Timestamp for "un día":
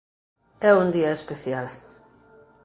0.81-1.11